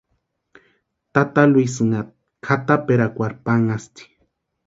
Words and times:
Tata 1.13 1.41
Luisïnha 1.51 2.01
kʼataperakwarhu 2.43 3.39
panhasti. 3.45 4.03